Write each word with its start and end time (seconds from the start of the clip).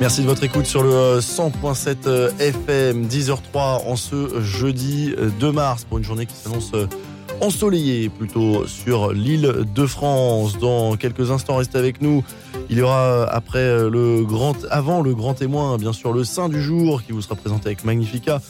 Merci 0.00 0.22
de 0.22 0.26
votre 0.26 0.44
écoute 0.44 0.66
sur 0.66 0.84
le 0.84 1.18
100.7 1.18 2.38
FM, 2.38 3.08
10h03 3.08 3.84
en 3.84 3.96
ce 3.96 4.40
jeudi 4.40 5.12
2 5.40 5.50
mars 5.50 5.84
pour 5.84 5.98
une 5.98 6.04
journée 6.04 6.24
qui 6.24 6.36
s'annonce 6.36 6.70
ensoleillée 7.40 8.08
plutôt 8.08 8.64
sur 8.68 9.12
l'île 9.12 9.64
de 9.74 9.86
France. 9.86 10.56
Dans 10.58 10.96
quelques 10.96 11.32
instants, 11.32 11.56
restez 11.56 11.78
avec 11.78 12.00
nous. 12.00 12.22
Il 12.70 12.78
y 12.78 12.82
aura 12.82 13.24
après 13.24 13.88
le 13.88 14.24
grand, 14.24 14.54
avant 14.70 15.02
le 15.02 15.16
grand 15.16 15.34
témoin, 15.34 15.76
bien 15.78 15.92
sûr, 15.92 16.12
le 16.12 16.22
Saint 16.22 16.48
du 16.48 16.62
jour 16.62 17.02
qui 17.02 17.10
vous 17.10 17.20
sera 17.20 17.34
présenté 17.34 17.66
avec 17.66 17.84
Magnifica. 17.84 18.40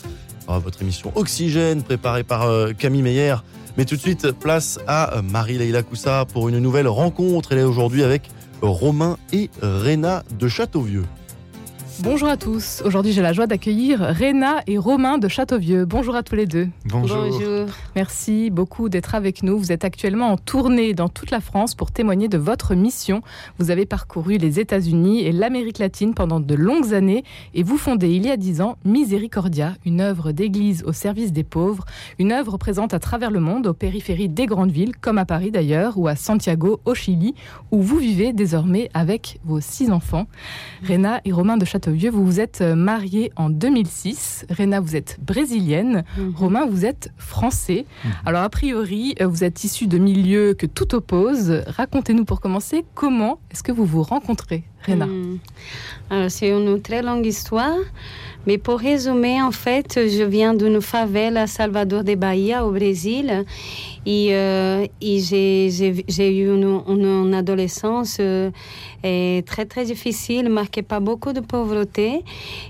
Votre 0.46 0.82
émission 0.82 1.12
Oxygène 1.14 1.82
préparée 1.82 2.24
par 2.24 2.44
euh, 2.44 2.72
Camille 2.72 3.02
Meyer. 3.02 3.36
Mais 3.76 3.84
tout 3.84 3.96
de 3.96 4.00
suite, 4.00 4.32
place 4.32 4.78
à 4.86 5.20
Marie-Leila 5.22 5.82
Coussa 5.82 6.24
pour 6.24 6.48
une 6.48 6.58
nouvelle 6.58 6.88
rencontre. 6.88 7.52
Elle 7.52 7.58
est 7.58 7.64
aujourd'hui 7.64 8.02
avec 8.02 8.30
Romain 8.62 9.18
et 9.32 9.50
Réna 9.62 10.24
de 10.38 10.48
Châteauvieux. 10.48 11.04
Bonjour 12.00 12.29
à 12.29 12.36
tous. 12.36 12.80
Aujourd'hui, 12.84 13.12
j'ai 13.12 13.22
la 13.22 13.32
joie 13.32 13.48
d'accueillir 13.48 13.98
Réna 13.98 14.61
et 14.68 14.79
Romain 14.79 15.18
de 15.18 15.26
Châteauvieux. 15.26 15.84
Bonjour 15.84 16.14
à 16.14 16.22
tous 16.22 16.36
les 16.36 16.46
deux. 16.46 16.68
Bonjour. 16.84 17.66
Merci 17.96 18.50
beaucoup 18.50 18.89
d'être 18.89 19.16
avec 19.16 19.43
nous. 19.43 19.58
Vous 19.58 19.72
êtes 19.72 19.84
actuellement 19.84 20.30
en 20.30 20.36
tournée 20.36 20.94
dans 20.94 21.08
toute 21.08 21.32
la 21.32 21.40
France 21.40 21.75
pour 21.75 21.90
témoigner 21.90 22.29
de 22.29 22.39
votre 22.39 22.76
mission. 22.76 23.20
Vous 23.58 23.72
avez 23.72 23.84
parcouru 23.84 24.39
les 24.39 24.61
États-Unis 24.61 25.22
et 25.22 25.32
l'Amérique 25.32 25.79
latine 25.79 26.14
pendant 26.14 26.39
de 26.39 26.54
longues 26.54 26.94
années 26.94 27.25
et 27.53 27.64
vous 27.64 27.76
fondez 27.76 28.11
il 28.11 28.26
y 28.26 28.30
a 28.30 28.36
dix 28.36 28.61
ans 28.61 28.76
Miséricordia, 28.84 29.75
une 29.84 30.00
œuvre 30.00 30.30
d'église 30.30 30.84
au 30.84 30.92
service 30.92 31.32
des 31.32 31.44
pauvres, 31.44 31.84
une 32.20 32.30
œuvre 32.30 32.58
présente 32.58 32.94
à 32.94 33.00
travers 33.00 33.33
le 33.33 33.41
monde, 33.41 33.67
aux 33.67 33.75
périphéries 33.75 34.28
des 34.28 34.47
grandes 34.47 34.70
villes, 34.70 34.97
comme 34.97 35.19
à 35.19 35.25
Paris 35.25 35.50
d'ailleurs, 35.50 35.98
ou 35.98 36.06
à 36.06 36.14
Santiago, 36.14 36.80
au 36.84 36.94
Chili, 36.94 37.34
où 37.72 37.83
vous 37.83 37.98
vivez 37.98 38.33
désormais 38.33 38.89
avec 38.94 39.41
vos 39.44 39.61
six 39.61 39.91
enfants. 39.91 40.27
Réna 40.84 41.20
et 41.25 41.33
Romain 41.33 41.56
de 41.56 41.64
Châteauvieux 41.64 41.88
vous 41.94 42.24
vous 42.24 42.41
êtes 42.41 42.60
euh, 42.60 42.74
marié 42.74 43.33
en 43.36 43.50
2006. 43.50 44.47
Réna, 44.50 44.81
vous 44.81 44.97
êtes 44.97 45.19
brésilienne. 45.20 46.05
Mhm. 46.17 46.34
Romain, 46.36 46.67
vous 46.67 46.84
êtes 46.84 47.11
français. 47.17 47.86
Mhm. 48.05 48.11
Alors, 48.27 48.42
a 48.42 48.48
priori, 48.48 49.14
euh, 49.20 49.27
vous 49.27 49.45
êtes 49.45 49.64
issu 49.64 49.86
de 49.86 49.98
milieux 49.98 50.55
que 50.55 50.67
tout 50.67 50.95
oppose. 50.95 51.62
Racontez-nous 51.67 52.25
pour 52.25 52.41
commencer, 52.41 52.84
comment 52.95 53.39
est-ce 53.50 53.62
que 53.62 53.72
vous 53.72 53.84
vous 53.84 54.03
rencontrez, 54.03 54.64
Réna 54.83 55.07
hmm. 55.07 55.39
C'est 56.29 56.48
une 56.51 56.81
très 56.81 57.03
longue 57.03 57.27
histoire. 57.27 57.79
Mais 58.48 58.57
pour 58.57 58.79
résumer, 58.79 59.43
en 59.43 59.51
fait, 59.51 60.01
je 60.09 60.23
viens 60.23 60.55
d'une 60.55 60.81
favela 60.81 61.43
à 61.43 61.47
Salvador 61.47 62.03
de 62.03 62.15
Bahia, 62.15 62.65
au 62.65 62.70
Brésil. 62.70 63.45
Et, 64.07 64.29
euh, 64.35 64.87
j'ai 65.03 66.39
eu 66.39 66.55
une, 66.55 67.35
adolescence 67.35 68.17
euh, 68.20 68.51
très, 69.03 69.67
très 69.67 69.85
difficile, 69.85 70.48
marquée 70.48 70.81
par 70.81 71.03
beaucoup 71.03 71.35
de 71.35 71.41
pauvreté. 71.41 72.25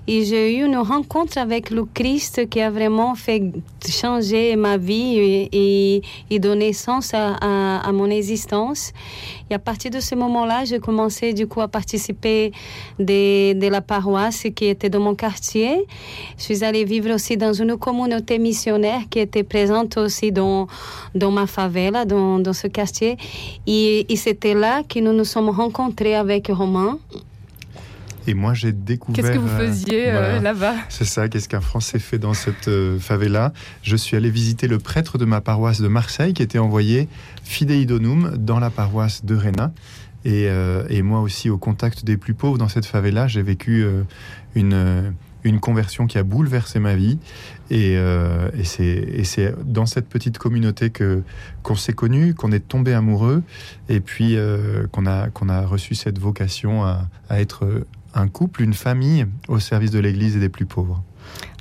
Et 0.08 0.24
j'ai 0.24 0.56
eu 0.56 0.64
une 0.64 0.78
rencontre 0.78 1.38
avec 1.38 1.70
le 1.70 1.84
Christ 1.84 2.48
qui 2.48 2.60
a 2.60 2.70
vraiment 2.70 3.14
fait 3.14 3.42
changer 3.88 4.56
ma 4.56 4.78
vie 4.78 5.16
et, 5.52 6.02
et 6.28 6.38
donner 6.40 6.72
sens 6.72 7.14
à, 7.14 7.36
à, 7.36 7.92
mon 7.92 8.10
existence. 8.10 8.92
Et 9.48 9.54
à 9.54 9.60
partir 9.60 9.92
de 9.92 10.00
ce 10.00 10.16
moment-là, 10.16 10.64
j'ai 10.64 10.80
commencé 10.80 11.34
du 11.34 11.46
coup 11.46 11.60
à 11.60 11.68
participer 11.98 12.52
de, 12.98 13.54
de 13.54 13.66
la 13.68 13.80
paroisse 13.80 14.46
qui 14.54 14.66
était 14.66 14.88
dans 14.88 15.00
mon 15.00 15.14
quartier. 15.14 15.84
Je 16.38 16.44
suis 16.44 16.64
allée 16.64 16.84
vivre 16.84 17.12
aussi 17.12 17.36
dans 17.36 17.52
une 17.52 17.76
communauté 17.76 18.38
missionnaire 18.38 19.02
qui 19.10 19.18
était 19.18 19.42
présente 19.42 19.96
aussi 19.96 20.30
dans, 20.30 20.68
dans 21.14 21.32
ma 21.32 21.46
favela, 21.46 22.04
dans, 22.04 22.38
dans 22.38 22.52
ce 22.52 22.68
quartier. 22.68 23.16
Et, 23.66 24.06
c'était 24.16 24.54
là 24.54 24.82
que 24.82 24.98
nous 24.98 25.12
nous 25.12 25.24
sommes 25.24 25.48
rencontrés 25.48 26.16
avec 26.16 26.48
Romain. 26.48 26.98
Et 28.26 28.34
moi, 28.34 28.52
j'ai 28.52 28.72
découvert. 28.72 29.24
Qu'est-ce 29.24 29.34
que 29.36 29.38
vous 29.38 29.56
faisiez 29.56 30.04
euh, 30.08 30.40
là-bas? 30.40 30.74
C'est 30.88 31.06
ça, 31.06 31.28
qu'est-ce 31.28 31.48
qu'un 31.48 31.62
Français 31.62 31.98
fait 31.98 32.18
dans 32.18 32.34
cette 32.34 32.68
euh, 32.68 32.98
favela? 32.98 33.52
Je 33.82 33.96
suis 33.96 34.16
allé 34.16 34.28
visiter 34.28 34.66
le 34.66 34.78
prêtre 34.78 35.16
de 35.18 35.24
ma 35.24 35.40
paroisse 35.40 35.80
de 35.80 35.88
Marseille 35.88 36.34
qui 36.34 36.42
était 36.42 36.58
envoyé 36.58 37.08
fidei 37.42 37.86
donum 37.86 38.36
dans 38.36 38.58
la 38.58 38.70
paroisse 38.70 39.24
de 39.24 39.34
Réna. 39.34 39.72
Et, 40.24 40.48
euh, 40.48 40.84
et, 40.88 41.02
moi 41.02 41.20
aussi, 41.20 41.48
au 41.48 41.58
contact 41.58 42.04
des 42.04 42.16
plus 42.16 42.34
pauvres 42.34 42.58
dans 42.58 42.68
cette 42.68 42.86
favela, 42.86 43.28
j'ai 43.28 43.42
vécu 43.42 43.86
une 44.54 45.14
une 45.44 45.60
conversion 45.60 46.06
qui 46.06 46.18
a 46.18 46.22
bouleversé 46.22 46.78
ma 46.78 46.94
vie. 46.94 47.18
Et, 47.70 47.96
euh, 47.96 48.50
c'est 48.64 49.54
dans 49.64 49.86
cette 49.86 50.08
petite 50.08 50.38
communauté 50.38 50.92
qu'on 51.62 51.74
s'est 51.74 51.92
connu, 51.92 52.34
qu'on 52.34 52.52
est 52.52 52.66
tombé 52.66 52.92
amoureux, 52.92 53.42
et 53.88 54.00
puis 54.00 54.36
euh, 54.36 54.86
qu'on 54.88 55.06
a, 55.06 55.28
qu'on 55.30 55.48
a 55.48 55.64
reçu 55.64 55.94
cette 55.94 56.18
vocation 56.18 56.84
à 56.84 57.08
être 57.30 57.86
un 58.14 58.28
couple, 58.28 58.62
une 58.62 58.74
famille 58.74 59.26
au 59.48 59.58
service 59.58 59.90
de 59.90 59.98
l'Église 59.98 60.36
et 60.36 60.40
des 60.40 60.48
plus 60.48 60.66
pauvres. 60.66 61.02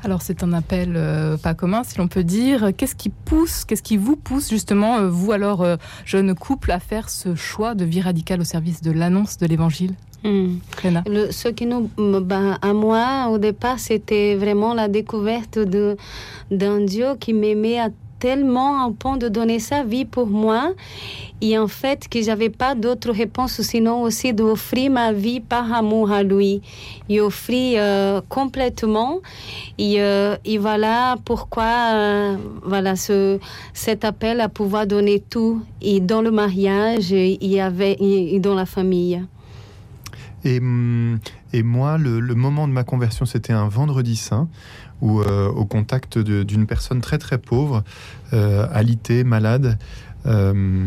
Alors 0.07 0.21
c'est 0.21 0.41
un 0.41 0.53
appel 0.53 0.93
euh, 0.95 1.35
pas 1.35 1.53
commun, 1.53 1.83
si 1.83 1.97
l'on 1.97 2.07
peut 2.07 2.23
dire. 2.23 2.69
Qu'est-ce 2.77 2.95
qui 2.95 3.09
pousse, 3.09 3.65
qu'est-ce 3.65 3.83
qui 3.83 3.97
vous 3.97 4.15
pousse 4.15 4.49
justement, 4.49 4.99
euh, 4.99 5.09
vous 5.09 5.33
alors, 5.33 5.63
euh, 5.63 5.75
jeune 6.05 6.33
couple, 6.33 6.71
à 6.71 6.79
faire 6.79 7.09
ce 7.09 7.35
choix 7.35 7.75
de 7.75 7.83
vie 7.83 7.99
radicale 7.99 8.39
au 8.39 8.45
service 8.45 8.81
de 8.81 8.91
l'annonce 8.91 9.37
de 9.37 9.45
l'Évangile 9.45 9.95
Hmm. 10.23 10.57
ce 10.81 11.47
qui 11.49 11.67
nous, 11.67 11.89
ben, 11.97 12.57
à 12.61 12.73
moi, 12.73 13.27
au 13.29 13.37
départ, 13.37 13.79
c'était 13.79 14.35
vraiment 14.35 14.73
la 14.73 14.87
découverte 14.87 15.59
d'un 15.59 16.79
Dieu 16.81 17.15
qui 17.19 17.33
m'aimait 17.33 17.79
tellement 18.19 18.83
en 18.83 18.91
point 18.93 19.17
de 19.17 19.27
donner 19.27 19.59
sa 19.59 19.83
vie 19.83 20.05
pour 20.05 20.27
moi. 20.27 20.73
Et 21.41 21.57
en 21.57 21.67
fait 21.67 22.07
que 22.07 22.21
j'avais 22.21 22.49
pas 22.49 22.73
d'autre 22.73 23.11
réponse 23.11 23.61
sinon 23.61 24.01
aussi 24.01 24.33
d'offrir 24.33 24.91
ma 24.91 25.13
vie 25.13 25.39
par 25.39 25.71
amour 25.71 26.11
à 26.11 26.23
lui. 26.23 26.61
Et 27.09 27.21
offrir 27.21 27.79
euh, 27.81 28.21
complètement. 28.27 29.19
Et, 29.77 30.01
euh, 30.01 30.35
et, 30.45 30.57
voilà 30.57 31.17
pourquoi 31.23 31.93
euh, 31.93 32.37
voilà 32.63 32.95
ce 32.95 33.39
cet 33.73 34.03
appel 34.03 34.41
à 34.41 34.49
pouvoir 34.49 34.87
donner 34.87 35.19
tout. 35.19 35.61
Et 35.81 35.99
dans 35.99 36.21
le 36.21 36.31
mariage 36.31 37.13
et, 37.13 37.61
avec, 37.61 37.97
et 38.01 38.39
dans 38.39 38.55
la 38.55 38.65
famille 38.65 39.21
et, 40.43 40.59
hum, 40.59 41.19
et 41.53 41.63
moi, 41.63 41.97
le, 41.97 42.19
moment 42.35 42.67
de 42.67 42.73
ma 42.73 42.83
conversion, 42.83 43.25
c'était 43.25 43.53
un 43.53 43.67
vendredi 43.67 44.15
saint, 44.15 44.47
où 45.01 45.21
euh, 45.21 45.47
au 45.49 45.65
contact 45.65 46.17
d'une 46.17 46.65
personne 46.65 47.01
très 47.01 47.17
très 47.17 47.37
pauvre, 47.37 47.83
euh, 48.33 48.67
malade, 49.23 49.77
euh, 50.27 50.85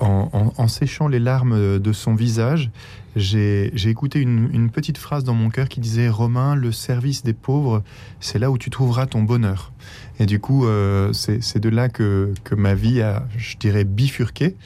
en, 0.00 0.68
séchant 0.68 1.08
les 1.08 1.18
larmes 1.18 1.78
de 1.78 1.92
son 1.92 2.14
visage, 2.14 2.70
j'ai 3.16 3.88
écouté 3.88 4.20
une, 4.20 4.70
petite 4.70 4.98
phrase 4.98 5.24
dans 5.24 5.34
mon 5.34 5.50
cœur 5.50 5.68
qui 5.68 5.80
disait 5.80 6.08
Romain, 6.08 6.54
le 6.54 6.72
service 6.72 7.22
des 7.22 7.32
pauvres, 7.32 7.82
c'est 8.20 8.38
là 8.38 8.50
où 8.50 8.58
tu 8.58 8.70
trouveras 8.70 9.06
ton 9.06 9.22
bonheur. 9.22 9.72
Et 10.18 10.26
du 10.26 10.40
coup, 10.40 10.66
c'est 11.12 11.58
de 11.58 11.68
là 11.68 11.88
que, 11.88 12.32
que, 12.44 12.54
ma 12.54 12.74
vie 12.74 13.02
a, 13.02 13.26
je 13.36 13.56
dirais, 13.56 13.84
bifurqué. 13.84 14.56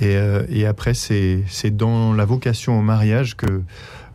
Et, 0.00 0.16
et 0.48 0.66
après, 0.66 0.94
c'est 0.94 1.70
dans 1.70 2.12
la 2.12 2.24
vocation 2.24 2.78
au 2.78 2.82
mariage 2.82 3.36
que 3.36 3.62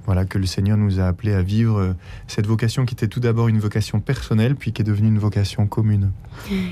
voilà, 0.06 0.26
que 0.26 0.38
le 0.38 0.46
Seigneur 0.46 0.78
nous 0.78 1.00
a 1.00 1.08
appelés 1.08 1.34
à 1.34 1.42
vivre 1.42 1.80
euh, 1.80 1.94
cette 2.28 2.46
vocation 2.46 2.86
qui 2.86 2.94
était 2.94 3.08
tout 3.08 3.20
d'abord 3.20 3.48
une 3.48 3.60
vocation 3.60 4.00
personnelle, 4.00 4.56
puis 4.56 4.74
qui 4.74 4.82
est 4.82 4.86
devenue 4.86 5.08
une 5.08 5.20
vocation 5.20 5.66
commune. 5.66 6.12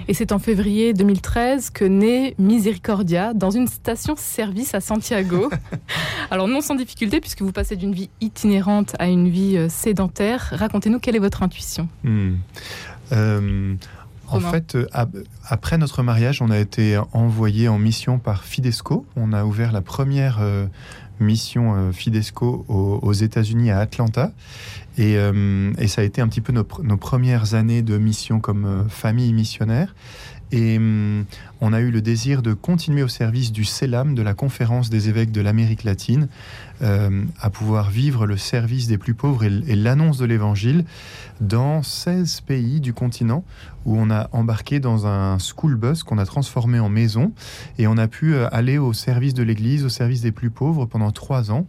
Et 0.07 0.13
c'est 0.13 0.31
en 0.31 0.39
février 0.39 0.93
2013 0.93 1.69
que 1.69 1.85
naît 1.85 2.35
Misericordia 2.39 3.33
dans 3.33 3.51
une 3.51 3.67
station-service 3.67 4.73
à 4.75 4.81
Santiago. 4.81 5.49
Alors 6.31 6.47
non 6.47 6.61
sans 6.61 6.75
difficulté, 6.75 7.21
puisque 7.21 7.41
vous 7.41 7.53
passez 7.53 7.75
d'une 7.75 7.93
vie 7.93 8.09
itinérante 8.19 8.95
à 8.99 9.07
une 9.07 9.29
vie 9.29 9.57
euh, 9.57 9.69
sédentaire. 9.69 10.49
Racontez-nous 10.53 10.99
quelle 10.99 11.15
est 11.15 11.19
votre 11.19 11.43
intuition. 11.43 11.87
Hmm. 12.03 12.35
Euh, 13.13 13.75
en 14.27 14.39
fait, 14.39 14.77
après 15.45 15.77
notre 15.77 16.03
mariage, 16.03 16.41
on 16.41 16.49
a 16.51 16.57
été 16.57 16.97
envoyé 17.11 17.67
en 17.67 17.77
mission 17.77 18.17
par 18.17 18.45
Fidesco. 18.45 19.05
On 19.17 19.33
a 19.33 19.43
ouvert 19.43 19.73
la 19.73 19.81
première 19.81 20.39
mission 21.19 21.75
euh, 21.75 21.91
Fidesco 21.91 22.65
aux, 22.67 23.13
États-Unis 23.13 23.71
à 23.71 23.79
Atlanta. 23.79 24.31
Euh, 24.99 25.73
et, 25.77 25.87
ça 25.87 26.01
a 26.01 26.03
été 26.03 26.21
un 26.21 26.27
petit 26.27 26.41
peu 26.41 26.53
nos, 26.53 26.97
premières 26.97 27.53
années 27.53 27.81
de 27.81 27.97
mission 27.97 28.39
comme 28.39 28.65
euh, 28.65 28.83
famille 28.89 29.33
missionnaire. 29.33 29.95
Et 30.51 30.79
on 31.61 31.73
a 31.73 31.79
eu 31.79 31.91
le 31.91 32.01
désir 32.01 32.41
de 32.41 32.53
continuer 32.53 33.03
au 33.03 33.07
service 33.07 33.51
du 33.51 33.63
CELAM, 33.63 34.15
de 34.15 34.21
la 34.21 34.33
conférence 34.33 34.89
des 34.89 35.09
évêques 35.09 35.31
de 35.31 35.41
l'Amérique 35.41 35.83
latine, 35.83 36.27
à 36.81 37.49
pouvoir 37.51 37.91
vivre 37.91 38.25
le 38.25 38.37
service 38.37 38.87
des 38.87 38.97
plus 38.97 39.13
pauvres 39.13 39.43
et 39.43 39.75
l'annonce 39.75 40.17
de 40.17 40.25
l'Évangile 40.25 40.83
dans 41.39 41.83
16 41.83 42.41
pays 42.41 42.81
du 42.81 42.93
continent 42.93 43.43
où 43.85 43.97
on 43.97 44.09
a 44.11 44.29
embarqué 44.31 44.79
dans 44.79 45.07
un 45.07 45.37
school 45.39 45.75
bus 45.75 46.03
qu'on 46.03 46.17
a 46.17 46.25
transformé 46.25 46.79
en 46.79 46.89
maison 46.89 47.31
et 47.77 47.87
on 47.87 47.97
a 47.97 48.07
pu 48.07 48.33
euh, 48.33 48.47
aller 48.51 48.77
au 48.77 48.93
service 48.93 49.33
de 49.33 49.43
l'Église, 49.43 49.85
au 49.85 49.89
service 49.89 50.21
des 50.21 50.31
plus 50.31 50.49
pauvres 50.49 50.85
pendant 50.85 51.11
trois 51.11 51.51
ans. 51.51 51.65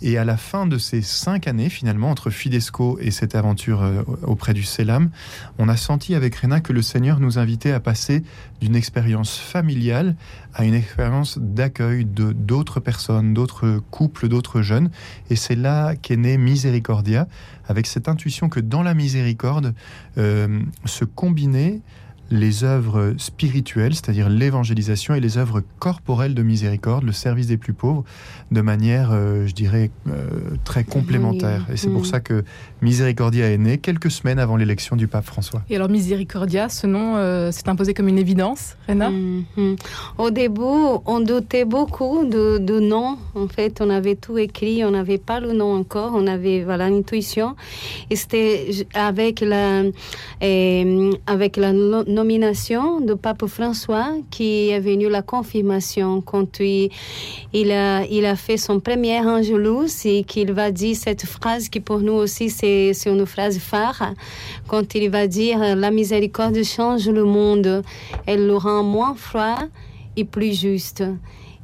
Et 0.00 0.18
à 0.18 0.24
la 0.24 0.36
fin 0.36 0.66
de 0.66 0.78
ces 0.78 1.02
cinq 1.02 1.46
années, 1.46 1.68
finalement, 1.68 2.10
entre 2.10 2.30
Fidesco 2.30 2.98
et 3.00 3.10
cette 3.10 3.34
aventure 3.34 3.82
euh, 3.82 4.02
auprès 4.22 4.54
du 4.54 4.64
Selam, 4.64 5.10
on 5.58 5.68
a 5.68 5.76
senti 5.76 6.14
avec 6.14 6.34
Réna 6.34 6.60
que 6.60 6.72
le 6.72 6.82
Seigneur 6.82 7.20
nous 7.20 7.38
invitait 7.38 7.72
à 7.72 7.80
passer 7.80 8.22
d'une 8.60 8.74
expérience 8.74 9.31
familiale 9.38 10.16
à 10.54 10.64
une 10.64 10.74
expérience 10.74 11.38
d'accueil 11.38 12.04
de 12.04 12.32
d'autres 12.32 12.80
personnes, 12.80 13.34
d'autres 13.34 13.80
couples, 13.90 14.28
d'autres 14.28 14.62
jeunes. 14.62 14.90
Et 15.30 15.36
c'est 15.36 15.54
là 15.54 15.96
qu'est 15.96 16.16
né 16.16 16.36
Miséricordia, 16.38 17.26
avec 17.66 17.86
cette 17.86 18.08
intuition 18.08 18.48
que 18.48 18.60
dans 18.60 18.82
la 18.82 18.94
miséricorde 18.94 19.74
euh, 20.18 20.60
se 20.84 21.04
combiner 21.04 21.80
les 22.32 22.64
œuvres 22.64 23.14
spirituelles, 23.18 23.94
c'est-à-dire 23.94 24.30
l'évangélisation, 24.30 25.14
et 25.14 25.20
les 25.20 25.36
œuvres 25.36 25.62
corporelles 25.78 26.34
de 26.34 26.42
miséricorde, 26.42 27.04
le 27.04 27.12
service 27.12 27.46
des 27.46 27.58
plus 27.58 27.74
pauvres, 27.74 28.04
de 28.50 28.60
manière, 28.62 29.10
euh, 29.12 29.46
je 29.46 29.52
dirais, 29.52 29.90
euh, 30.08 30.12
très 30.64 30.82
complémentaire. 30.82 31.66
Et 31.70 31.76
c'est 31.76 31.90
pour 31.90 32.02
mm. 32.02 32.06
ça 32.06 32.20
que 32.20 32.42
Miséricordia 32.80 33.50
est 33.50 33.58
né 33.58 33.76
quelques 33.78 34.10
semaines 34.10 34.38
avant 34.38 34.56
l'élection 34.56 34.96
du 34.96 35.08
pape 35.08 35.26
François. 35.26 35.62
Et 35.68 35.76
alors 35.76 35.90
Miséricordia, 35.90 36.70
ce 36.70 36.86
nom 36.86 37.16
euh, 37.16 37.52
s'est 37.52 37.68
imposé 37.68 37.92
comme 37.92 38.08
une 38.08 38.18
évidence, 38.18 38.76
Rena? 38.88 39.10
Mm-hmm. 39.10 39.78
Au 40.16 40.30
début, 40.30 40.62
on 41.04 41.20
doutait 41.20 41.66
beaucoup 41.66 42.24
de, 42.24 42.56
de 42.56 42.80
nom. 42.80 43.18
En 43.34 43.48
fait, 43.48 43.80
on 43.82 43.90
avait 43.90 44.16
tout 44.16 44.38
écrit, 44.38 44.84
on 44.86 44.92
n'avait 44.92 45.18
pas 45.18 45.38
le 45.38 45.52
nom 45.52 45.74
encore, 45.74 46.12
on 46.14 46.26
avait 46.26 46.64
voilà 46.64 46.88
l'intuition. 46.88 47.56
Et 48.08 48.16
c'était 48.16 48.86
avec 48.94 49.40
la, 49.40 49.82
avec 51.26 51.56
la 51.58 51.72
nomination 52.22 53.00
du 53.00 53.16
pape 53.16 53.46
François 53.46 54.08
qui 54.30 54.68
est 54.70 54.78
venu 54.78 55.08
la 55.08 55.22
confirmation 55.22 56.20
quand 56.20 56.60
il, 56.60 56.90
il, 57.52 57.70
a, 57.72 58.04
il 58.06 58.24
a 58.26 58.36
fait 58.36 58.56
son 58.56 58.78
premier 58.78 59.18
Angelus 59.20 59.94
et 60.04 60.22
qu'il 60.22 60.52
va 60.52 60.70
dire 60.70 60.94
cette 60.96 61.24
phrase 61.26 61.68
qui 61.68 61.80
pour 61.80 61.98
nous 61.98 62.12
aussi 62.24 62.48
c'est 62.48 62.92
une 63.06 63.26
phrase 63.26 63.58
phare 63.58 64.14
quand 64.68 64.94
il 64.94 65.10
va 65.10 65.26
dire 65.26 65.58
la 65.84 65.90
miséricorde 65.90 66.62
change 66.62 67.08
le 67.08 67.24
monde, 67.24 67.82
elle 68.26 68.46
le 68.46 68.56
rend 68.56 68.82
moins 68.82 69.14
froid 69.14 69.58
et 70.16 70.24
plus 70.24 70.58
juste. 70.60 71.02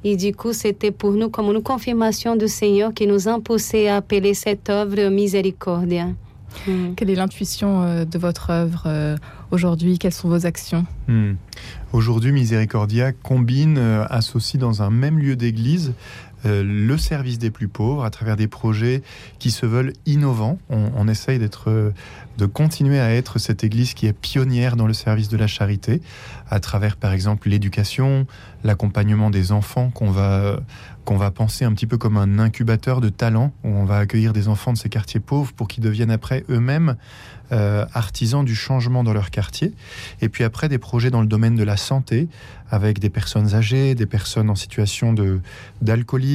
Et 0.05 0.17
du 0.17 0.33
coup, 0.33 0.53
c'était 0.53 0.91
pour 0.91 1.13
nous 1.13 1.29
comme 1.29 1.47
une 1.55 1.63
confirmation 1.63 2.37
du 2.37 2.49
Seigneur 2.49 2.95
qui 2.95 3.07
nous 3.07 3.29
a 3.29 3.41
poussé 3.41 3.89
à 3.89 3.97
appeler 3.97 4.35
cette 4.35 4.71
œuvre 4.71 5.09
miséricordia. 5.09 6.07
Hmm. 6.67 6.95
Quelle 6.97 7.11
est 7.11 7.15
l'intuition 7.15 7.83
euh, 7.83 8.05
de 8.05 8.19
votre 8.19 8.51
œuvre 8.51 8.85
euh, 8.87 9.17
aujourd'hui 9.51 9.99
Quelles 9.99 10.15
sont 10.15 10.29
vos 10.29 10.47
actions 10.47 10.87
hmm. 11.09 11.35
Aujourd'hui, 11.93 12.33
Miséricordia 12.33 13.13
combine, 13.13 13.79
euh, 13.79 14.05
associe 14.09 14.61
dans 14.61 14.83
un 14.83 14.91
même 14.91 15.19
lieu 15.19 15.37
d'église 15.37 15.93
le 16.45 16.97
service 16.97 17.39
des 17.39 17.51
plus 17.51 17.69
pauvres 17.69 18.05
à 18.05 18.11
travers 18.11 18.37
des 18.37 18.49
projets 18.49 19.03
qui 19.39 19.51
se 19.51 19.67
veulent 19.67 19.93
innovants. 20.07 20.59
On, 20.71 21.09
essaye 21.09 21.39
d'être, 21.39 21.93
de 22.39 22.47
continuer 22.47 23.01
à 23.01 23.13
être 23.13 23.39
cette 23.39 23.65
église 23.65 23.95
qui 23.95 24.07
est 24.07 24.13
pionnière 24.13 24.77
dans 24.77 24.87
le 24.87 24.93
service 24.93 25.29
de 25.29 25.37
la 25.37 25.47
charité, 25.47 26.01
à 26.49 26.61
travers 26.61 26.97
par 26.97 27.13
exemple 27.13 27.49
l'éducation, 27.49 28.27
l'accompagnement 28.65 29.31
des 29.31 29.53
enfants 29.53 29.91
qu'on 29.91 30.11
va 30.11 30.61
qu'on 31.09 31.17
va 31.17 31.31
penser 31.31 31.65
un 31.65 31.73
petit 31.73 31.87
peu 31.87 31.97
comme 31.97 32.19
un 32.19 32.39
incubateur 32.39 33.01
de 33.01 33.09
talents, 33.09 33.55
où 33.65 33.69
on 33.69 33.87
va 33.87 33.97
accueillir 33.97 34.35
des 34.35 34.47
enfants 34.47 34.75
de 34.75 34.77
ces 34.77 34.91
quartiers 34.91 35.21
pauvres 35.21 35.55
pour 35.55 35.67
qu'ils 35.67 35.83
deviennent 35.83 36.11
après 36.11 36.45
eux-mêmes 36.51 36.97
euh, 37.51 37.87
artisans 37.95 38.45
du 38.45 38.55
changement 38.55 39.03
dans 39.03 39.15
leur 39.15 39.31
quartier. 39.31 39.73
Et 40.21 40.29
puis 40.29 40.45
après, 40.45 40.69
des 40.69 40.77
projets 40.77 41.11
dans 41.11 41.23
le 41.23 41.27
domaine 41.27 41.57
de 41.57 41.65
la 41.65 41.79
santé, 41.79 42.29
avec 42.71 42.99
des 42.99 43.09
personnes 43.09 43.55
âgées, 43.55 43.95
des 43.95 44.05
personnes 44.05 44.51
en 44.51 44.55
situation 44.55 45.15
de, 45.15 45.41
d'alcoolisme, 45.81 46.28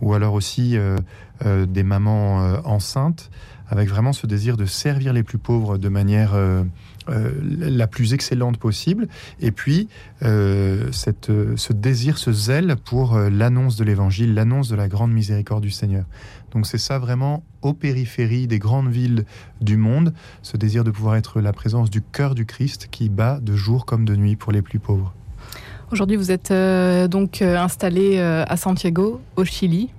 ou 0.00 0.14
alors 0.14 0.34
aussi 0.34 0.76
euh, 0.76 0.96
euh, 1.44 1.66
des 1.66 1.82
mamans 1.82 2.58
enceintes, 2.64 3.30
avec 3.68 3.88
vraiment 3.88 4.12
ce 4.12 4.26
désir 4.26 4.56
de 4.56 4.66
servir 4.66 5.12
les 5.12 5.22
plus 5.22 5.38
pauvres 5.38 5.78
de 5.78 5.88
manière 5.88 6.34
euh, 6.34 7.30
la 7.58 7.86
plus 7.86 8.14
excellente 8.14 8.56
possible, 8.58 9.08
et 9.40 9.50
puis 9.50 9.88
euh, 10.22 10.90
cette, 10.92 11.30
ce 11.56 11.72
désir, 11.72 12.16
ce 12.16 12.32
zèle 12.32 12.76
pour 12.82 13.14
euh, 13.14 13.28
l'annonce 13.30 13.76
de 13.76 13.84
l'Évangile, 13.84 14.34
l'annonce 14.34 14.68
de 14.68 14.76
la 14.76 14.88
grande 14.88 15.12
miséricorde 15.12 15.62
du 15.62 15.70
Seigneur. 15.70 16.04
Donc 16.52 16.66
c'est 16.66 16.78
ça 16.78 16.98
vraiment 16.98 17.42
aux 17.62 17.74
périphéries 17.74 18.46
des 18.46 18.58
grandes 18.58 18.90
villes 18.90 19.24
du 19.60 19.76
monde, 19.76 20.14
ce 20.42 20.56
désir 20.56 20.84
de 20.84 20.90
pouvoir 20.90 21.16
être 21.16 21.40
la 21.40 21.52
présence 21.52 21.90
du 21.90 22.00
cœur 22.00 22.34
du 22.34 22.46
Christ 22.46 22.88
qui 22.90 23.08
bat 23.08 23.38
de 23.40 23.54
jour 23.54 23.84
comme 23.86 24.04
de 24.04 24.16
nuit 24.16 24.36
pour 24.36 24.52
les 24.52 24.62
plus 24.62 24.78
pauvres. 24.78 25.14
Aujourd'hui, 25.94 26.16
vous 26.16 26.32
êtes 26.32 26.52
donc 27.08 27.40
installé 27.40 28.18
à 28.18 28.56
Santiago, 28.56 29.20
au 29.36 29.44
Chili. 29.44 29.90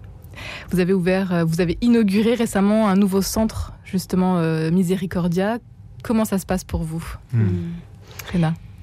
Vous 0.69 0.81
avez 0.81 0.91
ouvert, 0.91 1.45
vous 1.47 1.61
avez 1.61 1.77
inauguré 1.79 2.33
récemment 2.33 2.89
un 2.89 2.97
nouveau 2.97 3.21
centre, 3.21 3.71
justement 3.85 4.41
Miséricordia. 4.71 5.59
Comment 6.03 6.25
ça 6.25 6.37
se 6.37 6.45
passe 6.45 6.65
pour 6.65 6.83
vous, 6.83 7.01
hmm. 7.31 7.69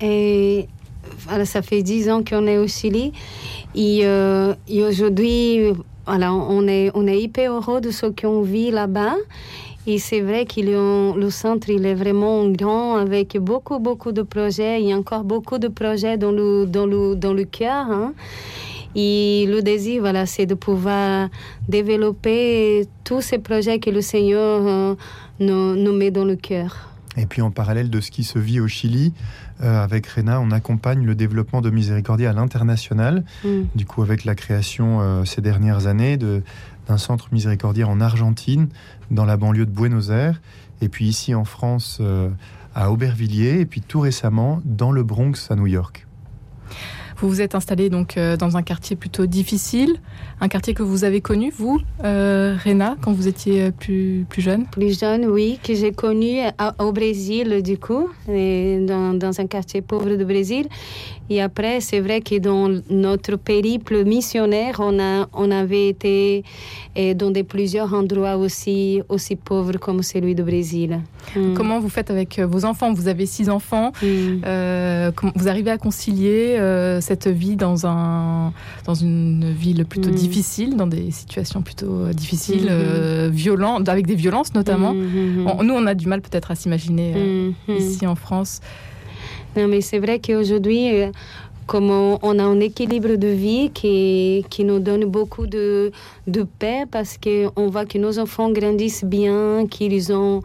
Et 0.01 0.69
ça 1.45 1.61
fait 1.61 1.83
dix 1.83 2.09
ans 2.09 2.25
qu'on 2.25 2.47
est 2.47 2.57
au 2.57 2.67
Chili. 2.67 3.13
Et, 3.75 4.07
euh, 4.07 4.55
aujourd'hui, 4.71 5.71
voilà, 6.07 6.33
on, 6.33 6.67
est, 6.67 6.91
on 6.95 7.07
est 7.07 7.21
hyper 7.21 7.53
heureux 7.53 7.83
de 7.83 7.91
ce 7.91 8.07
qu'on 8.07 8.41
vit 8.41 8.71
là-bas. 8.71 9.17
Et 9.87 9.99
c'est 9.99 10.21
vrai 10.21 10.47
que 10.47 10.61
le 10.61 11.31
centre 11.31 11.69
il 11.69 11.85
est 11.87 11.95
vraiment 11.95 12.49
grand 12.49 12.97
avec 12.97 13.37
beaucoup, 13.39 13.81
beaucoup 13.81 14.13
de 14.13 14.23
projets. 14.23 14.81
Il 14.81 14.89
y 14.89 14.93
a 14.93 14.97
encore 14.97 15.25
beaucoup 15.25 15.59
de 15.59 15.69
projets 15.69 16.17
dans 16.17 16.31
le, 16.31 16.67
dans 16.67 16.87
le, 16.87 17.17
dans 17.17 17.33
le 17.33 17.45
cœur. 17.45 17.91
Hein. 17.91 18.15
Et 18.95 19.47
le 19.49 19.63
désir, 19.63 20.01
voilà, 20.01 20.27
c'est 20.27 20.47
de 20.47 20.55
pouvoir 20.55 21.29
développer 21.69 22.87
tous 23.05 23.23
ces 23.23 23.39
projets 23.39 23.79
que 23.81 23.91
le 23.91 24.03
Seigneur 24.03 24.61
euh, 24.67 24.95
nous, 25.41 25.75
nous 25.75 25.93
met 25.93 26.11
dans 26.11 26.25
le 26.25 26.37
cœur. 26.37 26.91
Et 27.17 27.27
puis 27.27 27.43
en 27.43 27.51
parallèle 27.51 27.91
de 27.91 28.01
ce 28.01 28.11
qui 28.11 28.25
se 28.25 28.39
vit 28.39 28.61
au 28.61 28.69
Chili, 28.69 29.13
euh, 29.63 29.83
avec 29.83 30.07
Rena, 30.07 30.41
on 30.41 30.51
accompagne 30.51 31.05
le 31.05 31.15
développement 31.15 31.61
de 31.61 31.71
Miséricordia 31.71 32.31
à 32.31 32.33
l'international. 32.33 33.25
Mm. 33.45 33.63
Du 33.75 33.87
coup, 33.87 34.03
avec 34.03 34.25
la 34.25 34.35
création 34.35 35.01
euh, 35.01 35.25
ces 35.25 35.41
dernières 35.41 35.87
années 35.87 36.17
d'un 36.93 36.99
centre 36.99 37.29
miséricordiaire 37.33 37.89
en 37.89 38.03
Argentine, 38.03 38.69
dans 39.11 39.25
la 39.25 39.39
banlieue 39.39 39.65
de 39.65 39.71
Buenos 39.71 40.11
Aires, 40.11 40.43
et 40.83 40.91
puis 40.91 41.07
ici 41.07 41.35
en 41.35 41.47
France, 41.47 41.99
euh, 42.03 42.29
à 42.75 42.91
Aubervilliers, 42.93 43.61
et 43.61 43.67
puis 43.67 43.81
tout 43.81 44.01
récemment 44.01 44.61
dans 44.67 44.93
le 44.93 45.03
Bronx 45.03 45.51
à 45.51 45.57
New 45.57 45.67
York. 45.67 46.07
Vous 47.23 47.29
vous 47.29 47.41
êtes 47.41 47.55
installé 47.55 47.89
donc 47.89 48.17
euh, 48.17 48.37
dans 48.37 48.57
un 48.57 48.63
quartier 48.63 48.97
plutôt 48.97 49.27
difficile, 49.27 49.95
un 50.41 50.49
quartier 50.49 50.75
que 50.75 50.83
vous 50.83 51.05
avez 51.05 51.21
connu, 51.21 51.53
vous, 51.57 51.81
euh, 52.03 52.57
Rena, 52.65 52.97
quand 53.01 53.13
vous 53.13 53.29
étiez 53.29 53.63
euh, 53.63 53.71
plus, 53.71 54.27
plus 54.29 54.43
jeune? 54.43 54.67
Plus 54.67 54.99
jeune, 54.99 55.27
oui, 55.27 55.61
que 55.63 55.73
j'ai 55.73 55.93
connu 55.93 56.41
au 56.81 56.91
Brésil, 56.91 57.63
du 57.63 57.79
coup, 57.79 58.09
dans, 58.27 59.17
dans, 59.17 59.41
un 59.41 59.47
quartier 59.47 59.83
pauvre 59.83 60.17
du 60.17 60.25
Brésil. 60.25 60.67
Et 61.31 61.41
après, 61.41 61.81
c'est 61.81 62.01
vrai 62.01 62.21
que 62.21 62.39
dans 62.41 62.69
notre 62.91 63.37
périple 63.37 64.05
missionnaire, 64.05 64.81
on, 64.81 64.99
a, 64.99 65.29
on 65.33 65.51
avait 65.53 65.89
été 65.89 66.43
dans 67.15 67.31
des 67.31 67.45
plusieurs 67.45 67.95
endroits 67.95 68.37
aussi, 68.37 69.01
aussi 69.09 69.37
pauvres 69.37 69.79
comme 69.79 70.03
celui 70.03 70.35
du 70.35 70.43
Brésil. 70.43 71.01
Hmm. 71.37 71.55
Comment 71.55 71.79
vous 71.79 71.89
faites 71.89 72.11
avec 72.11 72.41
vos 72.41 72.65
enfants? 72.65 72.93
Vous 72.93 73.07
avez 73.07 73.27
six 73.27 73.49
enfants. 73.49 73.93
Hmm. 74.03 75.11
vous 75.37 75.49
arrivez 75.49 75.71
à 75.71 75.79
concilier 75.79 76.59
cette 77.01 77.12
vie 77.27 77.57
dans, 77.57 77.87
un, 77.87 78.53
dans 78.85 78.95
une 78.95 79.51
ville 79.53 79.85
plutôt 79.85 80.11
mm. 80.11 80.15
difficile, 80.15 80.77
dans 80.77 80.87
des 80.87 81.11
situations 81.11 81.63
plutôt 81.63 82.05
euh, 82.05 82.13
difficiles, 82.13 82.67
mm-hmm. 82.67 82.71
euh, 82.71 83.31
violentes, 83.33 83.89
avec 83.89 84.07
des 84.07 84.15
violences 84.15 84.55
notamment. 84.55 84.95
Mm-hmm. 84.95 85.63
nous, 85.63 85.75
on 85.75 85.87
a 85.87 85.95
du 85.95 86.07
mal 86.07 86.21
peut-être 86.21 86.51
à 86.51 86.55
s'imaginer 86.55 87.13
euh, 87.17 87.51
mm-hmm. 87.69 87.77
ici 87.77 88.07
en 88.07 88.15
France. 88.15 88.61
Non, 89.57 89.69
mais 89.69 89.81
c'est 89.81 89.99
vrai 89.99 90.19
qu'aujourd'hui, 90.19 90.91
comme 91.67 91.91
on 91.91 92.39
a 92.39 92.43
un 92.43 92.61
équilibre 92.61 93.17
de 93.17 93.29
vie 93.29 93.71
qui, 93.73 94.45
qui 94.51 94.65
nous 94.65 94.79
donne 94.79 95.05
beaucoup 95.05 95.47
de, 95.47 95.93
de 96.27 96.43
paix 96.43 96.85
parce 96.91 97.19
qu'on 97.19 97.69
voit 97.69 97.87
que 97.87 97.99
nos 97.99 98.19
enfants 98.19 98.51
grandissent 98.51 99.05
bien, 99.05 99.67
qu'ils 99.69 100.13
ont 100.13 100.43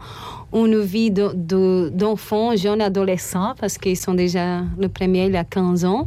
une 0.54 0.80
vie 0.80 1.10
d'enfants, 1.10 2.52
de, 2.52 2.56
jeunes 2.56 2.80
adolescents, 2.80 3.54
parce 3.60 3.76
qu'ils 3.78 3.96
sont 3.96 4.14
déjà, 4.14 4.62
le 4.78 4.88
premier, 4.88 5.26
il 5.26 5.36
a 5.36 5.44
15 5.44 5.84
ans. 5.84 6.06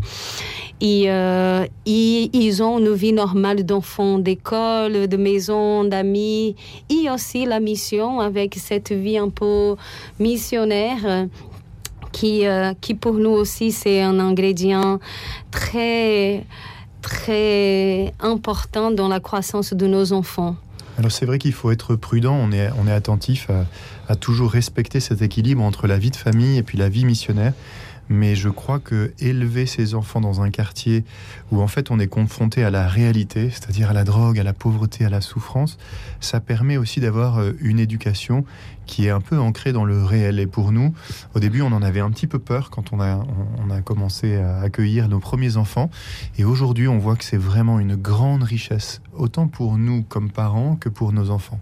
Et, 0.80 1.12
euh, 1.12 1.66
ils 1.86 2.64
ont 2.64 2.80
une 2.80 2.94
vie 2.94 3.14
normale 3.14 3.64
d'enfants, 3.64 4.18
d'école, 4.18 5.08
de 5.08 5.18
maison, 5.18 5.84
d'amis, 5.84 6.56
et 6.90 7.10
aussi 7.12 7.46
la 7.46 7.60
mission 7.60 8.20
avec 8.20 8.56
cette 8.56 8.92
vie 8.92 9.18
un 9.18 9.30
peu 9.30 9.76
missionnaire 10.20 11.28
qui, 12.12 12.46
euh, 12.46 12.74
qui 12.80 12.94
pour 12.94 13.14
nous 13.14 13.30
aussi, 13.30 13.72
c'est 13.72 14.02
un 14.02 14.20
ingrédient 14.20 15.00
très, 15.52 16.46
très 17.02 18.14
important 18.20 18.92
dans 18.92 19.08
la 19.08 19.20
croissance 19.20 19.74
de 19.74 19.88
nos 19.88 20.14
enfants. 20.14 20.56
Alors 20.98 21.12
c'est 21.12 21.26
vrai 21.26 21.40
qu'il 21.40 21.54
faut 21.54 21.72
être 21.72 21.96
prudent, 21.96 22.36
on 22.36 22.52
est, 22.52 22.70
on 22.78 22.88
est 22.88 22.92
attentif 22.92 23.50
à, 23.50 23.66
à, 24.12 24.16
toujours 24.16 24.52
respecter 24.52 25.00
cet 25.00 25.22
équilibre 25.22 25.64
entre 25.64 25.88
la 25.88 25.98
vie 25.98 26.12
de 26.12 26.16
famille 26.16 26.58
et 26.58 26.64
puis 26.64 26.78
la 26.78 26.90
vie 26.90 27.06
missionnaire. 27.06 27.54
Mais 28.14 28.36
je 28.36 28.50
crois 28.50 28.80
que 28.80 29.14
élever 29.20 29.66
ses 29.66 29.96
enfants 29.96 30.20
dans 30.20 30.42
un 30.42 30.50
quartier 30.50 31.06
où 31.50 31.62
en 31.62 31.68
fait 31.68 31.92
on 31.92 31.98
est 31.98 32.08
confronté 32.10 32.62
à 32.62 32.70
la 32.70 32.86
réalité, 32.86 33.50
c'est-à-dire 33.50 33.90
à 33.90 33.94
la 33.94 34.04
drogue, 34.04 34.38
à 34.38 34.44
la 34.44 34.52
pauvreté, 34.52 35.06
à 35.06 35.10
la 35.10 35.22
souffrance, 35.22 35.78
ça 36.20 36.42
permet 36.42 36.76
aussi 36.76 37.00
d'avoir 37.00 37.40
euh, 37.40 37.54
une 37.62 37.80
éducation 37.80 38.44
qui 38.86 39.06
est 39.06 39.12
un 39.12 39.22
peu 39.22 39.40
ancrée 39.40 39.72
dans 39.72 39.86
le 39.86 40.04
réel. 40.04 40.40
Et 40.40 40.46
pour 40.46 40.74
nous, 40.74 40.94
au 41.36 41.40
début, 41.40 41.62
on 41.62 41.72
en 41.72 41.82
avait 41.82 42.02
un 42.02 42.12
petit 42.12 42.28
peu 42.28 42.38
peur 42.38 42.70
quand 42.70 42.92
on 42.92 43.00
a, 43.00 43.24
on 43.66 43.70
a 43.70 43.80
commencé 43.80 44.36
à 44.36 44.60
accueillir 44.60 45.08
nos 45.08 45.20
premiers 45.20 45.56
enfants. 45.56 45.90
Et 46.38 46.44
aujourd'hui, 46.44 46.90
on 46.90 46.98
voit 46.98 47.16
que 47.16 47.24
c'est 47.24 47.38
vraiment 47.38 47.80
une 47.80 47.96
grande 47.96 48.44
richesse, 48.44 49.02
autant 49.14 49.48
pour 49.48 49.78
nous 49.78 50.04
comme 50.04 50.30
parents 50.30 50.76
que 50.76 50.90
pour 50.90 51.14
nos 51.14 51.30
enfants. 51.30 51.62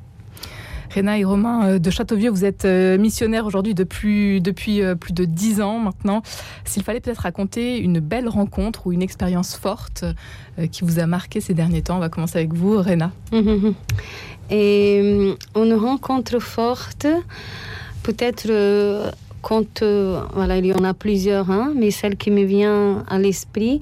Réna 0.90 1.20
et 1.20 1.24
Romain 1.24 1.68
euh, 1.68 1.80
de 1.80 1.90
Châteauvieux, 1.90 2.30
vous 2.30 2.46
êtes 2.46 2.66
euh, 2.66 2.98
missionnaire 2.98 3.46
aujourd'hui 3.46 3.76
depuis, 3.76 4.42
depuis 4.42 4.82
euh, 4.82 4.96
plus 4.96 5.14
de 5.14 5.26
dix 5.26 5.62
ans 5.62 5.80
maintenant. 5.80 6.24
S'il 6.66 6.84
fallait 6.84 7.00
peut-être 7.00 7.20
raconter 7.20 7.78
une 7.78 8.00
belle 8.00 8.28
rencontre 8.28 8.88
ou 8.88 8.92
une 8.92 9.02
expérience 9.02 9.56
forte 9.56 10.06
qui 10.72 10.84
vous 10.84 11.00
a 11.00 11.06
marqué 11.06 11.42
ces 11.42 11.54
derniers 11.54 11.82
temps, 11.82 11.98
on 11.98 12.00
va 12.00 12.10
commencer 12.10 12.38
avec 12.38 12.54
vous, 12.54 12.78
Réna. 12.82 13.12
Et 14.52 15.36
une 15.56 15.74
rencontre 15.74 16.40
forte, 16.40 17.06
peut-être 18.04 18.48
quand, 19.42 19.84
voilà, 20.34 20.58
il 20.58 20.66
y 20.66 20.74
en 20.74 20.84
a 20.84 20.94
plusieurs, 20.94 21.50
hein, 21.50 21.74
mais 21.76 21.92
celle 21.92 22.18
qui 22.18 22.32
me 22.32 22.44
vient 22.44 23.04
à 23.08 23.20
l'esprit, 23.20 23.80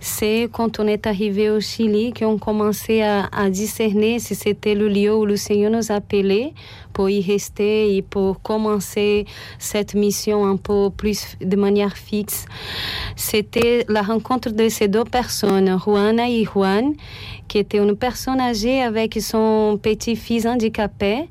c'est 0.00 0.48
quand 0.52 0.80
on 0.80 0.86
est 0.86 1.06
arrivé 1.06 1.50
au 1.50 1.60
Chili, 1.60 2.12
qu'on 2.12 2.38
commençait 2.38 3.02
à, 3.02 3.28
à 3.32 3.50
discerner 3.50 4.18
si 4.18 4.34
c'était 4.34 4.74
le 4.74 4.88
lieu 4.88 5.14
où 5.14 5.24
le 5.24 5.36
Seigneur 5.36 5.70
nous 5.70 5.92
appelait 5.92 6.52
pour 6.98 7.10
y 7.10 7.22
rester 7.22 7.94
et 7.94 8.02
pour 8.02 8.42
commencer 8.42 9.24
cette 9.60 9.94
mission 9.94 10.44
un 10.44 10.56
peu 10.56 10.90
plus 10.90 11.36
de 11.40 11.54
manière 11.54 11.96
fixe. 11.96 12.44
C'était 13.14 13.84
la 13.88 14.02
rencontre 14.02 14.50
de 14.50 14.68
ces 14.68 14.88
deux 14.88 15.04
personnes, 15.04 15.78
Juana 15.78 16.28
et 16.28 16.42
Juan, 16.42 16.94
qui 17.46 17.58
était 17.58 17.78
une 17.78 17.94
personne 17.94 18.40
âgée 18.40 18.82
avec 18.82 19.16
son 19.20 19.78
petit-fils 19.80 20.44
handicapé 20.44 21.28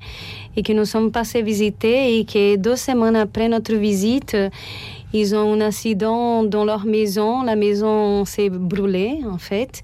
et 0.56 0.64
que 0.64 0.72
nous 0.72 0.86
sommes 0.86 1.12
passés 1.12 1.42
visiter 1.42 2.18
et 2.18 2.24
que 2.24 2.56
deux 2.56 2.78
semaines 2.78 3.18
après 3.18 3.50
notre 3.50 3.76
visite, 3.76 4.38
ils 5.14 5.36
ont 5.36 5.54
un 5.54 5.62
accident 5.62 6.44
dans 6.44 6.66
leur 6.66 6.86
maison. 6.86 7.44
La 7.44 7.56
maison 7.56 8.26
s'est 8.26 8.50
brûlée, 8.50 9.20
en 9.30 9.38
fait. 9.38 9.82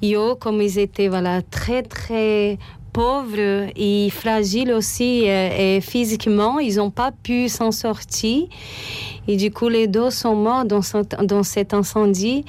Et 0.00 0.14
eux, 0.14 0.34
comme 0.34 0.60
ils 0.62 0.78
étaient 0.78 1.08
voilà, 1.08 1.42
très, 1.42 1.82
très 1.82 2.58
pauvres 2.92 3.70
et 3.76 4.10
fragiles 4.10 4.72
aussi 4.72 5.24
euh, 5.28 5.76
et, 5.76 5.80
physiquement, 5.80 6.58
ils 6.58 6.76
n'ont 6.76 6.90
pas 6.90 7.12
pu 7.12 7.48
s'en 7.48 7.70
sortir. 7.70 8.46
Et 9.26 9.36
du 9.36 9.50
coup, 9.50 9.68
les 9.68 9.86
deux 9.86 10.10
sont 10.10 10.34
morts 10.34 10.64
dans, 10.64 10.80
dans 11.22 11.42
cet 11.42 11.74
incendie. 11.74 12.44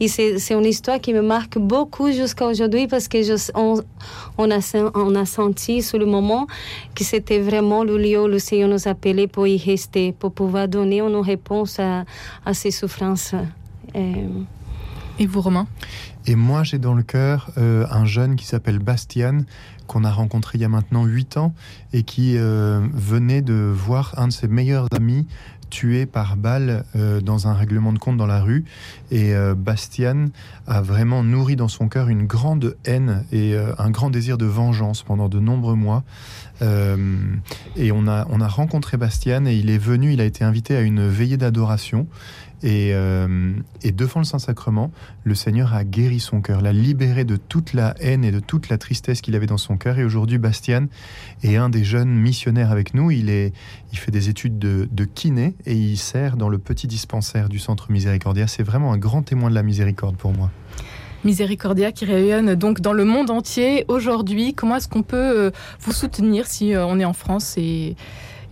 Et 0.00 0.08
c'est 0.08 0.54
une 0.54 0.64
histoire 0.64 1.00
qui 1.00 1.14
me 1.14 1.22
marque 1.22 1.58
beaucoup 1.58 2.10
jusqu'à 2.10 2.46
aujourd'hui 2.46 2.88
parce 2.88 3.06
que 3.06 3.18
on, 3.56 3.80
on, 4.36 4.50
a, 4.50 5.24
senti 5.24 5.80
sur 5.80 5.98
le 5.98 6.06
moment 6.06 6.48
que 6.96 7.04
c'était 7.04 7.38
vraiment 7.38 7.84
le 7.84 7.96
lieu 7.98 8.20
où 8.20 8.26
le 8.26 8.40
Seigneur 8.40 8.68
nous 8.68 8.88
appelait 8.88 9.28
pour 9.28 9.46
y 9.46 9.58
rester, 9.58 10.10
pour 10.10 10.32
pouvoir 10.32 10.66
donner 10.66 11.00
une 11.00 11.14
réponse 11.16 11.78
à, 11.78 12.04
à 12.44 12.52
ces 12.52 12.72
souffrances. 12.72 13.34
Et, 13.94 14.24
et 15.22 15.26
vous, 15.26 15.40
Romain 15.40 15.66
et 16.24 16.36
moi, 16.36 16.62
j'ai 16.62 16.78
dans 16.78 16.94
le 16.94 17.02
cœur 17.02 17.50
euh, 17.58 17.84
un 17.90 18.04
jeune 18.04 18.36
qui 18.36 18.46
s'appelle 18.46 18.78
Bastian, 18.78 19.38
qu'on 19.88 20.04
a 20.04 20.10
rencontré 20.12 20.56
il 20.56 20.60
y 20.60 20.64
a 20.64 20.68
maintenant 20.68 21.04
8 21.04 21.36
ans, 21.36 21.52
et 21.92 22.04
qui 22.04 22.36
euh, 22.36 22.80
venait 22.92 23.42
de 23.42 23.54
voir 23.54 24.14
un 24.18 24.28
de 24.28 24.32
ses 24.32 24.46
meilleurs 24.46 24.86
amis 24.94 25.26
tué 25.72 26.04
par 26.04 26.36
balle 26.36 26.84
euh, 26.94 27.22
dans 27.22 27.48
un 27.48 27.54
règlement 27.54 27.94
de 27.94 27.98
compte 27.98 28.18
dans 28.18 28.26
la 28.26 28.42
rue. 28.42 28.64
Et 29.10 29.34
Bastian 29.56 30.28
a 30.66 30.80
vraiment 30.80 31.22
nourri 31.22 31.54
dans 31.54 31.68
son 31.68 31.88
cœur 31.88 32.08
une 32.08 32.26
grande 32.26 32.76
haine 32.86 33.26
et 33.30 33.54
un 33.78 33.90
grand 33.90 34.08
désir 34.08 34.38
de 34.38 34.46
vengeance 34.46 35.02
pendant 35.02 35.28
de 35.28 35.38
nombreux 35.38 35.74
mois. 35.74 36.02
et 36.62 37.92
on 37.92 38.06
a, 38.06 38.26
on 38.30 38.40
a 38.40 38.48
rencontré 38.48 38.96
Bastian 38.96 39.44
et 39.44 39.54
il 39.54 39.68
est 39.68 39.76
venu, 39.76 40.14
il 40.14 40.20
a 40.22 40.24
été 40.24 40.44
invité 40.44 40.76
à 40.76 40.80
une 40.80 41.06
veillée 41.06 41.36
d'adoration. 41.36 42.06
Euh, 42.64 43.54
et, 43.82 43.92
devant 43.92 44.20
le 44.20 44.24
Saint-Sacrement, 44.24 44.92
le 45.24 45.34
Seigneur 45.34 45.74
a 45.74 45.84
guéri 45.84 46.20
son 46.20 46.40
cœur, 46.40 46.60
l'a 46.60 46.72
libéré 46.72 47.24
de 47.24 47.36
toute 47.36 47.72
la 47.72 47.94
haine 48.00 48.24
et 48.24 48.30
de 48.30 48.40
toute 48.40 48.68
la 48.68 48.78
tristesse 48.78 49.20
qu'il 49.20 49.34
avait 49.34 49.46
dans 49.46 49.58
son 49.58 49.76
cœur. 49.76 49.98
Et 49.98 50.04
aujourd'hui, 50.04 50.38
Bastian 50.38 50.86
est 51.42 51.56
un 51.56 51.68
des 51.68 51.84
jeunes 51.84 52.14
missionnaires 52.14 52.70
avec 52.70 52.94
nous. 52.94 53.10
Il, 53.10 53.30
est, 53.30 53.52
il 53.92 53.98
fait 53.98 54.12
des 54.12 54.28
études 54.28 54.58
de, 54.58 54.88
de 54.90 55.04
kiné 55.04 55.54
et 55.66 55.74
il 55.74 55.96
sert 55.96 56.36
dans 56.36 56.48
le 56.48 56.58
petit 56.58 56.86
dispensaire 56.86 57.48
du 57.48 57.58
Centre 57.58 57.90
Miséricordia. 57.90 58.46
C'est 58.46 58.62
vraiment 58.62 58.92
un 58.92 58.98
grand 58.98 59.22
témoin 59.22 59.50
de 59.50 59.54
la 59.54 59.62
miséricorde 59.62 60.16
pour 60.16 60.32
moi. 60.32 60.50
Miséricordia 61.24 61.92
qui 61.92 62.04
rayonne 62.04 62.54
donc 62.54 62.80
dans 62.80 62.92
le 62.92 63.04
monde 63.04 63.30
entier 63.30 63.84
aujourd'hui. 63.88 64.54
Comment 64.54 64.76
est-ce 64.76 64.88
qu'on 64.88 65.02
peut 65.02 65.16
euh, 65.16 65.50
vous 65.80 65.92
soutenir 65.92 66.46
si 66.46 66.74
euh, 66.74 66.84
on 66.84 66.98
est 66.98 67.04
en 67.04 67.12
France 67.12 67.54
et 67.56 67.96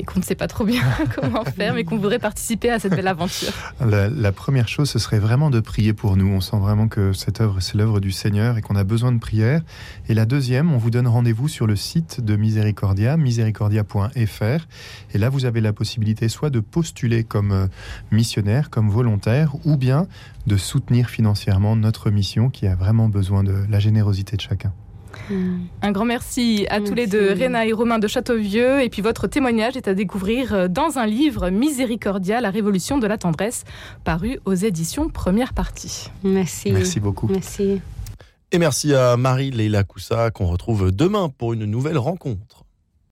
et 0.00 0.04
qu'on 0.04 0.18
ne 0.18 0.24
sait 0.24 0.34
pas 0.34 0.48
trop 0.48 0.64
bien 0.64 0.82
comment 1.14 1.44
faire, 1.44 1.74
mais 1.74 1.84
qu'on 1.84 1.98
voudrait 1.98 2.18
participer 2.18 2.70
à 2.70 2.78
cette 2.78 2.94
belle 2.94 3.08
aventure 3.08 3.52
la, 3.80 4.32
première 4.32 4.68
chose, 4.68 4.88
ce 4.88 4.98
serait 4.98 5.18
vraiment 5.18 5.50
de 5.50 5.60
prier 5.60 5.92
pour 5.92 6.16
nous. 6.16 6.26
On 6.26 6.40
sent 6.40 6.56
vraiment 6.58 6.88
que 6.88 7.12
cette 7.12 7.40
œuvre, 7.40 7.60
c'est 7.60 7.76
l'œuvre 7.76 8.00
du 8.00 8.12
Seigneur 8.12 8.56
et 8.56 8.62
qu'on 8.62 8.76
a 8.76 8.84
besoin 8.84 9.12
de 9.12 9.18
prière. 9.18 9.60
Et 10.08 10.14
la 10.14 10.24
deuxième, 10.24 10.72
on 10.72 10.78
vous 10.78 10.90
donne 10.90 11.06
rendez-vous 11.06 11.48
sur 11.48 11.66
le 11.66 11.76
site 11.76 12.20
de 12.20 12.36
Miséricordia, 12.36 13.16
miséricordia.fr. 13.16 14.66
Et 15.14 15.18
là, 15.18 15.28
vous 15.28 15.44
avez 15.44 15.60
la 15.60 15.72
possibilité 15.72 16.28
soit 16.28 16.50
de 16.50 16.60
postuler 16.60 17.24
comme 17.24 17.52
euh, 17.52 17.66
missionnaire, 18.10 18.70
comme 18.70 18.88
volontaire, 18.88 19.54
ou 19.64 19.76
bien 19.76 20.06
de 20.46 20.56
soutenir 20.56 21.10
financièrement 21.10 21.76
notre 21.76 22.10
mission 22.10 22.48
qui 22.48 22.66
a 22.66 22.74
vraiment 22.74 23.08
besoin 23.08 23.44
de 23.44 23.54
la 23.68 23.80
générosité 23.80 24.36
de 24.36 24.42
chacun. 24.42 24.72
Mm. 25.30 25.58
Un 25.82 25.92
grand 25.92 26.04
merci 26.04 26.66
à 26.70 26.80
tous 26.80 26.94
les 26.94 27.06
deux, 27.06 27.32
Réna 27.32 27.66
et 27.66 27.72
Romain 27.72 27.98
de 27.98 28.08
Châteauvieux. 28.08 28.82
Et 28.82 28.88
puis 28.88 29.02
votre 29.02 29.26
témoignage 29.26 29.76
est 29.76 29.88
à 29.88 29.94
découvrir 29.94 30.54
euh, 30.54 30.68
dans 30.68 30.98
un 30.98 31.06
livre 31.06 31.50
Miséricordia, 31.50 32.40
la 32.40 32.50
révolution 32.50 32.98
de 32.98 33.06
la 33.06 33.18
tendresse, 33.18 33.64
paru 34.04 34.38
aux 34.44 34.54
éditions 34.54 35.08
Première 35.08 35.54
Partie. 35.54 36.10
Merci. 36.22 36.72
Merci 36.72 37.00
beaucoup. 37.00 37.28
Merci. 37.28 37.80
Et 38.52 38.58
merci 38.58 38.94
à 38.94 39.16
Marie 39.16 39.50
Leila 39.50 39.84
Koussa 39.84 40.30
qu'on 40.30 40.46
retrouve 40.46 40.90
demain 40.90 41.28
pour 41.28 41.52
une 41.52 41.66
nouvelle 41.66 41.98
rencontre. 41.98 42.64